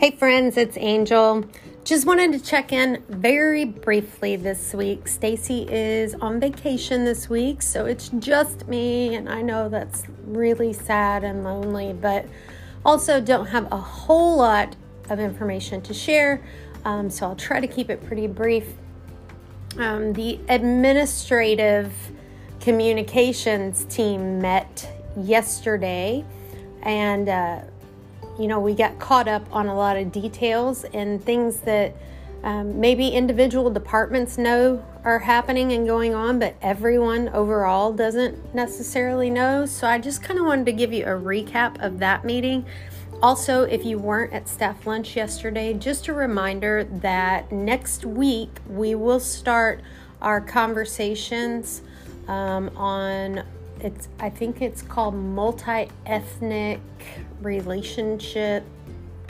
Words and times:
Hey 0.00 0.12
friends, 0.12 0.56
it's 0.56 0.78
Angel. 0.78 1.44
Just 1.84 2.06
wanted 2.06 2.32
to 2.32 2.38
check 2.42 2.72
in 2.72 3.04
very 3.10 3.66
briefly 3.66 4.34
this 4.34 4.72
week. 4.72 5.06
Stacy 5.06 5.66
is 5.70 6.14
on 6.14 6.40
vacation 6.40 7.04
this 7.04 7.28
week, 7.28 7.60
so 7.60 7.84
it's 7.84 8.08
just 8.18 8.66
me 8.66 9.14
and 9.14 9.28
I 9.28 9.42
know 9.42 9.68
that's 9.68 10.04
really 10.24 10.72
sad 10.72 11.22
and 11.22 11.44
lonely, 11.44 11.92
but 11.92 12.24
also 12.82 13.20
don't 13.20 13.44
have 13.44 13.70
a 13.70 13.76
whole 13.76 14.38
lot 14.38 14.74
of 15.10 15.20
information 15.20 15.82
to 15.82 15.92
share. 15.92 16.42
Um, 16.86 17.10
so 17.10 17.26
I'll 17.26 17.36
try 17.36 17.60
to 17.60 17.68
keep 17.68 17.90
it 17.90 18.02
pretty 18.06 18.26
brief. 18.26 18.72
Um, 19.76 20.14
the 20.14 20.40
administrative 20.48 21.92
communications 22.58 23.84
team 23.84 24.40
met 24.40 24.90
yesterday 25.14 26.24
and 26.84 27.28
uh, 27.28 27.60
you 28.38 28.46
know, 28.46 28.60
we 28.60 28.74
got 28.74 28.98
caught 28.98 29.28
up 29.28 29.44
on 29.54 29.66
a 29.66 29.74
lot 29.74 29.96
of 29.96 30.12
details 30.12 30.84
and 30.84 31.22
things 31.22 31.60
that 31.60 31.94
um, 32.42 32.80
maybe 32.80 33.08
individual 33.08 33.70
departments 33.70 34.38
know 34.38 34.82
are 35.04 35.18
happening 35.18 35.72
and 35.72 35.86
going 35.86 36.14
on, 36.14 36.38
but 36.38 36.54
everyone 36.62 37.28
overall 37.30 37.92
doesn't 37.92 38.54
necessarily 38.54 39.30
know. 39.30 39.66
So 39.66 39.86
I 39.86 39.98
just 39.98 40.22
kind 40.22 40.38
of 40.38 40.46
wanted 40.46 40.66
to 40.66 40.72
give 40.72 40.92
you 40.92 41.04
a 41.04 41.08
recap 41.08 41.82
of 41.84 41.98
that 41.98 42.24
meeting. 42.24 42.64
Also, 43.22 43.64
if 43.64 43.84
you 43.84 43.98
weren't 43.98 44.32
at 44.32 44.48
staff 44.48 44.86
lunch 44.86 45.16
yesterday, 45.16 45.74
just 45.74 46.08
a 46.08 46.14
reminder 46.14 46.84
that 46.84 47.52
next 47.52 48.06
week 48.06 48.50
we 48.66 48.94
will 48.94 49.20
start 49.20 49.82
our 50.22 50.40
conversations 50.40 51.82
um, 52.28 52.70
on 52.76 53.42
it's 53.82 54.08
I 54.18 54.30
think 54.30 54.62
it's 54.62 54.82
called 54.82 55.14
multi-ethnic 55.14 56.80
relationship 57.40 58.64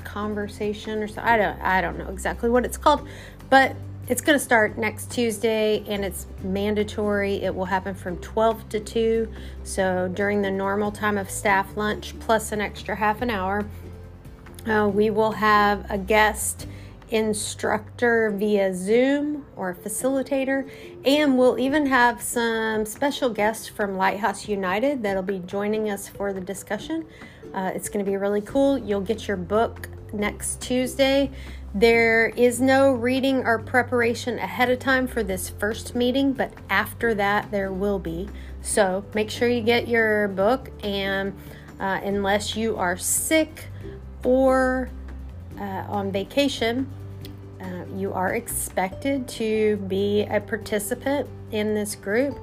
conversation 0.05 1.02
or 1.02 1.08
so. 1.08 1.22
I 1.22 1.36
don't 1.36 1.61
I 1.61 1.80
don't 1.80 1.98
know 1.98 2.08
exactly 2.08 2.50
what 2.50 2.64
it's 2.64 2.77
called, 2.77 3.06
but 3.48 3.77
it's 4.08 4.20
going 4.20 4.36
to 4.36 4.44
start 4.44 4.77
next 4.77 5.12
Tuesday 5.12 5.84
and 5.86 6.05
it's 6.05 6.27
mandatory. 6.42 7.36
It 7.42 7.55
will 7.55 7.66
happen 7.66 7.94
from 7.94 8.16
12 8.19 8.69
to 8.70 8.80
2. 8.80 9.33
So 9.62 10.11
during 10.12 10.42
the 10.42 10.50
normal 10.50 10.91
time 10.91 11.17
of 11.17 11.30
staff 11.30 11.77
lunch 11.77 12.19
plus 12.19 12.50
an 12.50 12.61
extra 12.61 12.96
half 12.96 13.22
an 13.22 13.30
hour, 13.30 13.64
uh, 14.67 14.91
we 14.92 15.11
will 15.11 15.33
have 15.33 15.89
a 15.89 15.96
guest 15.96 16.67
instructor 17.11 18.30
via 18.30 18.75
Zoom 18.75 19.44
or 19.56 19.75
facilitator, 19.75 20.70
and 21.05 21.36
we'll 21.36 21.58
even 21.58 21.86
have 21.86 22.22
some 22.22 22.86
special 22.86 23.28
guests 23.30 23.69
from 23.69 23.97
Lighthouse 23.97 24.48
United 24.48 25.02
that'll 25.02 25.22
be 25.22 25.41
joining 25.41 25.91
us 25.91 26.08
for 26.08 26.33
the 26.33 26.41
discussion. 26.41 27.05
Uh, 27.52 27.72
it's 27.75 27.89
going 27.89 28.05
to 28.05 28.11
be 28.11 28.17
really 28.17 28.41
cool. 28.41 28.78
You'll 28.78 29.00
get 29.00 29.27
your 29.27 29.36
book 29.36 29.89
next 30.12 30.61
Tuesday. 30.61 31.30
There 31.75 32.28
is 32.36 32.61
no 32.61 32.92
reading 32.92 33.45
or 33.45 33.58
preparation 33.58 34.39
ahead 34.39 34.70
of 34.70 34.80
time 34.80 35.06
for 35.06 35.22
this 35.22 35.48
first 35.48 35.95
meeting, 35.95 36.33
but 36.33 36.52
after 36.69 37.14
that, 37.14 37.50
there 37.50 37.72
will 37.72 37.98
be. 37.98 38.28
So 38.61 39.05
make 39.14 39.30
sure 39.30 39.48
you 39.48 39.62
get 39.62 39.89
your 39.89 40.28
book, 40.28 40.70
and 40.83 41.36
uh, 41.78 42.00
unless 42.02 42.56
you 42.56 42.77
are 42.77 42.97
sick 42.97 43.67
or 44.24 44.91
uh, 45.58 45.62
on 45.89 46.11
vacation, 46.11 46.91
uh, 47.61 47.84
you 47.97 48.12
are 48.12 48.34
expected 48.34 49.28
to 49.28 49.77
be 49.89 50.22
a 50.22 50.41
participant 50.41 51.28
in 51.50 51.75
this 51.75 51.94
group. 51.94 52.39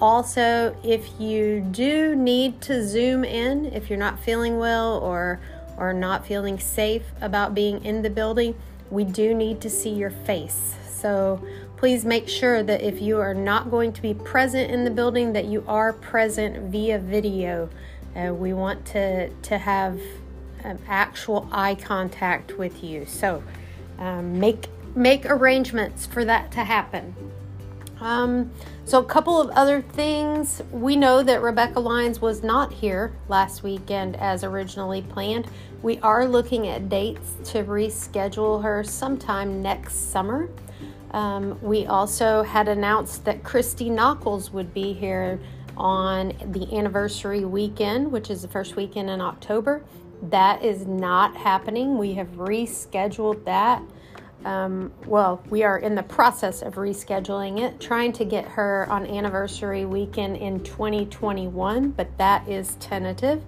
Also, 0.00 0.76
if 0.84 1.20
you 1.20 1.60
do 1.72 2.14
need 2.14 2.60
to 2.62 2.86
zoom 2.86 3.24
in, 3.24 3.66
if 3.66 3.90
you're 3.90 3.98
not 3.98 4.18
feeling 4.20 4.58
well 4.58 4.98
or 4.98 5.40
or 5.76 5.92
not 5.92 6.26
feeling 6.26 6.58
safe 6.58 7.04
about 7.20 7.54
being 7.54 7.84
in 7.84 8.02
the 8.02 8.10
building, 8.10 8.54
we 8.90 9.04
do 9.04 9.32
need 9.32 9.60
to 9.60 9.70
see 9.70 9.90
your 9.90 10.10
face. 10.10 10.74
So 10.90 11.40
please 11.76 12.04
make 12.04 12.28
sure 12.28 12.64
that 12.64 12.80
if 12.80 13.00
you 13.00 13.18
are 13.20 13.34
not 13.34 13.70
going 13.70 13.92
to 13.92 14.02
be 14.02 14.12
present 14.12 14.72
in 14.72 14.82
the 14.84 14.90
building, 14.90 15.32
that 15.34 15.44
you 15.44 15.64
are 15.68 15.92
present 15.92 16.72
via 16.72 16.98
video. 16.98 17.70
Uh, 18.16 18.34
we 18.34 18.52
want 18.52 18.84
to 18.86 19.28
to 19.28 19.58
have 19.58 20.00
um, 20.64 20.78
actual 20.88 21.48
eye 21.52 21.76
contact 21.76 22.58
with 22.58 22.82
you. 22.82 23.06
So 23.06 23.42
um, 23.98 24.38
make 24.38 24.68
make 24.94 25.26
arrangements 25.26 26.06
for 26.06 26.24
that 26.24 26.50
to 26.52 26.64
happen. 26.64 27.14
Um, 28.00 28.52
so, 28.84 29.00
a 29.00 29.04
couple 29.04 29.40
of 29.40 29.50
other 29.50 29.82
things. 29.82 30.62
We 30.70 30.96
know 30.96 31.22
that 31.22 31.42
Rebecca 31.42 31.80
Lyons 31.80 32.20
was 32.20 32.42
not 32.42 32.72
here 32.72 33.12
last 33.28 33.62
weekend 33.62 34.16
as 34.16 34.44
originally 34.44 35.02
planned. 35.02 35.48
We 35.82 35.98
are 35.98 36.26
looking 36.26 36.68
at 36.68 36.88
dates 36.88 37.34
to 37.52 37.64
reschedule 37.64 38.62
her 38.62 38.84
sometime 38.84 39.62
next 39.62 40.10
summer. 40.12 40.48
Um, 41.10 41.58
we 41.62 41.86
also 41.86 42.42
had 42.42 42.68
announced 42.68 43.24
that 43.24 43.42
Christy 43.42 43.88
Nockels 43.88 44.52
would 44.52 44.74
be 44.74 44.92
here 44.92 45.40
on 45.76 46.32
the 46.52 46.76
anniversary 46.76 47.44
weekend, 47.44 48.10
which 48.10 48.30
is 48.30 48.42
the 48.42 48.48
first 48.48 48.76
weekend 48.76 49.08
in 49.08 49.20
October. 49.20 49.84
That 50.22 50.64
is 50.64 50.86
not 50.86 51.36
happening. 51.36 51.98
We 51.98 52.14
have 52.14 52.28
rescheduled 52.32 53.44
that 53.44 53.82
um, 54.44 54.92
well, 55.06 55.42
we 55.50 55.64
are 55.64 55.78
in 55.78 55.94
the 55.94 56.02
process 56.02 56.62
of 56.62 56.76
rescheduling 56.76 57.60
it, 57.60 57.80
trying 57.80 58.12
to 58.14 58.24
get 58.24 58.46
her 58.46 58.86
on 58.88 59.04
anniversary 59.06 59.84
weekend 59.84 60.36
in 60.36 60.62
2021, 60.62 61.90
but 61.90 62.16
that 62.18 62.48
is 62.48 62.76
tentative. 62.76 63.42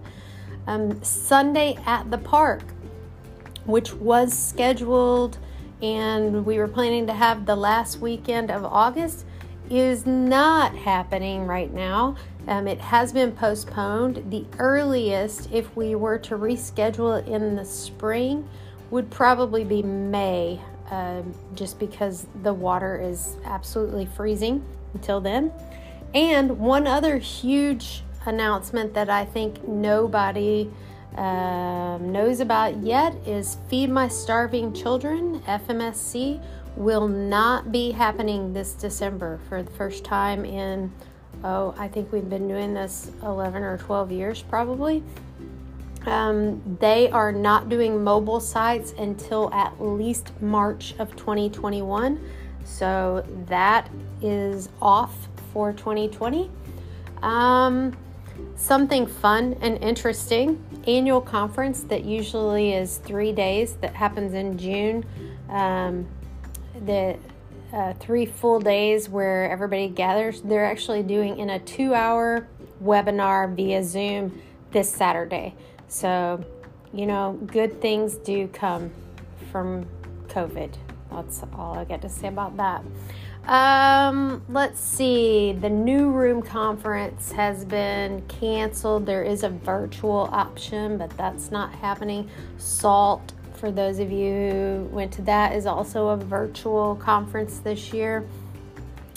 Um, 0.66 1.02
Sunday 1.02 1.78
at 1.86 2.10
the 2.10 2.18
park, 2.18 2.62
which 3.64 3.92
was 3.94 4.36
scheduled 4.36 5.38
and 5.80 6.44
we 6.44 6.58
were 6.58 6.68
planning 6.68 7.06
to 7.06 7.14
have 7.14 7.46
the 7.46 7.56
last 7.56 8.00
weekend 8.00 8.50
of 8.50 8.64
August, 8.64 9.24
is 9.70 10.04
not 10.04 10.74
happening 10.74 11.46
right 11.46 11.72
now. 11.72 12.16
Um, 12.50 12.66
it 12.66 12.80
has 12.80 13.12
been 13.12 13.30
postponed. 13.30 14.24
The 14.28 14.44
earliest, 14.58 15.50
if 15.52 15.74
we 15.76 15.94
were 15.94 16.18
to 16.18 16.36
reschedule 16.36 17.20
it 17.20 17.28
in 17.28 17.54
the 17.54 17.64
spring, 17.64 18.46
would 18.90 19.08
probably 19.08 19.62
be 19.62 19.82
May 19.82 20.60
um, 20.90 21.32
just 21.54 21.78
because 21.78 22.26
the 22.42 22.52
water 22.52 23.00
is 23.00 23.36
absolutely 23.44 24.04
freezing 24.04 24.64
until 24.94 25.20
then. 25.20 25.52
And 26.12 26.58
one 26.58 26.88
other 26.88 27.18
huge 27.18 28.02
announcement 28.26 28.94
that 28.94 29.08
I 29.08 29.24
think 29.24 29.66
nobody 29.68 30.68
um, 31.16 32.10
knows 32.10 32.40
about 32.40 32.78
yet 32.78 33.14
is 33.26 33.58
Feed 33.68 33.90
My 33.90 34.08
Starving 34.08 34.72
Children, 34.72 35.40
FMSC, 35.42 36.42
will 36.74 37.06
not 37.06 37.70
be 37.70 37.92
happening 37.92 38.52
this 38.52 38.72
December 38.72 39.38
for 39.48 39.62
the 39.62 39.70
first 39.70 40.04
time 40.04 40.44
in, 40.44 40.92
oh, 41.44 41.74
I 41.78 41.88
think 41.88 42.12
we've 42.12 42.28
been 42.28 42.48
doing 42.48 42.74
this 42.74 43.10
11 43.22 43.62
or 43.62 43.78
12 43.78 44.12
years 44.12 44.42
probably. 44.42 45.02
Um, 46.06 46.78
they 46.80 47.10
are 47.10 47.30
not 47.30 47.68
doing 47.68 48.02
mobile 48.02 48.40
sites 48.40 48.94
until 48.98 49.52
at 49.52 49.80
least 49.82 50.32
March 50.40 50.94
of 50.98 51.14
2021. 51.16 52.20
So 52.64 53.24
that 53.46 53.90
is 54.22 54.68
off 54.80 55.28
for 55.52 55.72
2020. 55.72 56.50
Um, 57.22 57.96
something 58.56 59.06
fun 59.06 59.56
and 59.60 59.76
interesting 59.82 60.64
annual 60.86 61.20
conference 61.20 61.82
that 61.84 62.04
usually 62.04 62.72
is 62.72 62.98
three 62.98 63.32
days 63.32 63.74
that 63.76 63.94
happens 63.94 64.32
in 64.32 64.56
June. 64.56 65.04
Um, 65.50 66.06
the 66.86 67.18
uh, 67.72 67.94
three 67.94 68.26
full 68.26 68.60
days 68.60 69.08
where 69.08 69.50
everybody 69.50 69.88
gathers, 69.88 70.40
they're 70.42 70.64
actually 70.64 71.02
doing 71.02 71.38
in 71.38 71.50
a 71.50 71.58
two 71.58 71.94
hour 71.94 72.48
webinar 72.82 73.54
via 73.54 73.82
Zoom 73.82 74.40
this 74.72 74.92
Saturday. 74.92 75.54
So, 75.88 76.44
you 76.92 77.06
know, 77.06 77.38
good 77.46 77.80
things 77.80 78.16
do 78.16 78.48
come 78.48 78.90
from 79.50 79.86
COVID. 80.28 80.74
That's 81.10 81.42
all 81.54 81.76
I 81.76 81.84
get 81.84 82.02
to 82.02 82.08
say 82.08 82.28
about 82.28 82.56
that. 82.56 82.84
Um, 83.46 84.42
let's 84.48 84.80
see. 84.80 85.52
The 85.52 85.70
new 85.70 86.10
room 86.10 86.42
conference 86.42 87.32
has 87.32 87.64
been 87.64 88.22
canceled. 88.28 89.06
There 89.06 89.24
is 89.24 89.42
a 89.42 89.48
virtual 89.48 90.28
option, 90.30 90.98
but 90.98 91.10
that's 91.16 91.50
not 91.50 91.74
happening. 91.74 92.28
SALT, 92.58 93.32
for 93.60 93.70
those 93.70 93.98
of 93.98 94.10
you 94.10 94.32
who 94.32 94.88
went 94.90 95.12
to 95.12 95.22
that, 95.22 95.54
is 95.54 95.66
also 95.66 96.08
a 96.08 96.16
virtual 96.16 96.96
conference 96.96 97.58
this 97.58 97.92
year. 97.92 98.24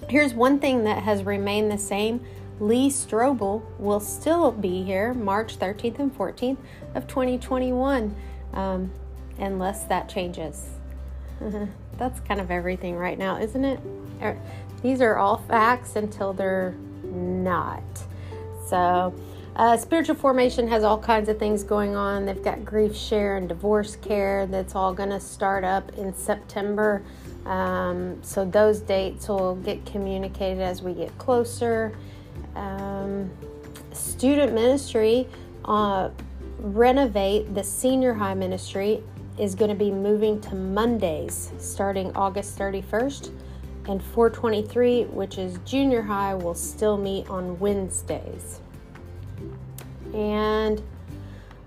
Here's 0.10 0.34
one 0.34 0.60
thing 0.60 0.84
that 0.84 1.02
has 1.02 1.24
remained 1.24 1.72
the 1.72 1.78
same 1.78 2.20
Lee 2.60 2.90
Strobel 2.90 3.64
will 3.80 4.00
still 4.00 4.52
be 4.52 4.84
here 4.84 5.14
March 5.14 5.58
13th 5.58 6.00
and 6.00 6.16
14th 6.16 6.58
of 6.94 7.08
2021, 7.08 8.16
um, 8.54 8.92
unless 9.40 9.86
that 9.86 10.08
changes. 10.08 10.70
That's 11.98 12.20
kind 12.22 12.40
of 12.40 12.52
everything 12.52 12.96
right 12.96 13.18
now, 13.18 13.38
isn't 13.38 13.66
it? 13.66 13.80
These 14.82 15.02
are 15.02 15.16
all 15.16 15.38
facts 15.38 15.96
until 15.96 16.34
they're 16.34 16.76
not. 17.04 17.84
So, 18.68 19.14
Uh, 19.56 19.78
spiritual 19.78 20.16
formation 20.16 20.68
has 20.68 20.84
all 20.84 20.98
kinds 20.98 21.30
of 21.30 21.38
things 21.38 21.64
going 21.64 21.96
on. 21.96 22.26
They've 22.26 22.44
got 22.44 22.66
grief 22.66 22.96
share 22.96 23.38
and 23.38 23.48
divorce 23.48 23.96
care 23.98 24.48
that's 24.48 24.74
all 24.74 24.94
going 24.96 25.12
to 25.12 25.20
start 25.20 25.64
up 25.64 25.94
in 25.96 26.14
September. 26.16 27.04
Um, 27.46 28.18
so 28.24 28.46
those 28.46 28.80
dates 28.80 29.28
will 29.28 29.56
get 29.58 29.86
communicated 29.86 30.62
as 30.62 30.82
we 30.82 30.94
get 30.94 31.16
closer. 31.20 31.96
Um, 32.56 33.30
student 33.92 34.54
ministry, 34.54 35.28
uh, 35.66 36.10
renovate 36.58 37.54
the 37.54 37.64
senior 37.64 38.14
high 38.14 38.34
ministry 38.34 39.04
is 39.38 39.54
going 39.54 39.70
to 39.70 39.76
be 39.76 39.92
moving 39.92 40.42
to 40.42 40.56
Mondays 40.56 41.52
starting 41.60 42.12
August 42.16 42.58
31st. 42.58 43.32
And 43.86 44.02
423, 44.02 45.06
which 45.06 45.38
is 45.38 45.60
junior 45.66 46.02
high, 46.02 46.34
will 46.34 46.56
still 46.56 46.98
meet 46.98 47.30
on 47.30 47.60
Wednesdays. 47.60 48.62
And 50.14 50.82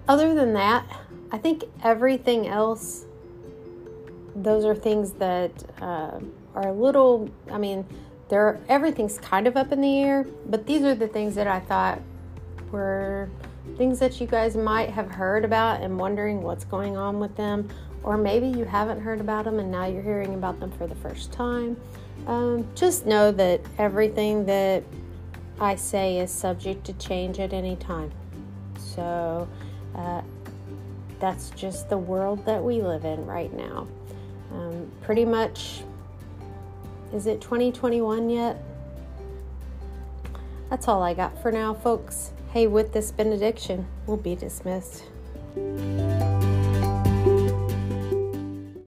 other 0.08 0.34
than 0.34 0.52
that, 0.54 0.86
I 1.32 1.38
think 1.38 1.64
everything 1.82 2.46
else, 2.46 3.04
those 4.34 4.64
are 4.64 4.74
things 4.74 5.12
that 5.12 5.50
uh, 5.82 6.20
are 6.54 6.68
a 6.68 6.72
little, 6.72 7.28
I 7.50 7.58
mean, 7.58 7.84
there 8.28 8.58
everything's 8.68 9.18
kind 9.18 9.46
of 9.46 9.56
up 9.56 9.72
in 9.72 9.80
the 9.80 10.00
air, 10.00 10.26
but 10.46 10.66
these 10.66 10.82
are 10.82 10.94
the 10.94 11.08
things 11.08 11.34
that 11.36 11.46
I 11.46 11.60
thought 11.60 12.00
were 12.70 13.28
things 13.76 13.98
that 13.98 14.20
you 14.20 14.26
guys 14.26 14.56
might 14.56 14.90
have 14.90 15.10
heard 15.10 15.44
about 15.44 15.80
and 15.82 15.98
wondering 15.98 16.42
what's 16.42 16.64
going 16.64 16.96
on 16.96 17.20
with 17.20 17.36
them, 17.36 17.68
or 18.02 18.16
maybe 18.16 18.46
you 18.46 18.64
haven't 18.64 19.00
heard 19.00 19.20
about 19.20 19.44
them 19.44 19.58
and 19.58 19.70
now 19.70 19.86
you're 19.86 20.02
hearing 20.02 20.34
about 20.34 20.58
them 20.60 20.70
for 20.72 20.86
the 20.86 20.94
first 20.96 21.32
time. 21.32 21.76
Um, 22.26 22.66
just 22.74 23.06
know 23.06 23.30
that 23.32 23.60
everything 23.78 24.46
that 24.46 24.82
I 25.60 25.76
say 25.76 26.18
is 26.18 26.30
subject 26.30 26.84
to 26.86 26.92
change 26.94 27.38
at 27.38 27.52
any 27.52 27.76
time. 27.76 28.10
So 28.96 29.48
uh, 29.94 30.22
that's 31.20 31.50
just 31.50 31.88
the 31.88 31.98
world 31.98 32.44
that 32.46 32.62
we 32.62 32.82
live 32.82 33.04
in 33.04 33.24
right 33.26 33.52
now. 33.52 33.86
Um, 34.52 34.90
pretty 35.02 35.24
much, 35.24 35.82
is 37.12 37.26
it 37.26 37.40
2021 37.40 38.30
yet? 38.30 38.62
That's 40.70 40.88
all 40.88 41.02
I 41.02 41.14
got 41.14 41.40
for 41.40 41.52
now, 41.52 41.74
folks. 41.74 42.32
Hey, 42.52 42.66
with 42.66 42.92
this 42.92 43.12
benediction, 43.12 43.86
we'll 44.06 44.16
be 44.16 44.34
dismissed. 44.34 45.04